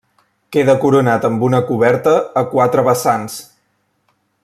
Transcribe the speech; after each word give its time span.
Queda 0.55 0.73
coronat 0.85 1.27
amb 1.29 1.45
una 1.49 1.59
coberta 1.69 2.15
a 2.41 2.43
quatre 2.57 2.89
vessants. 2.91 3.37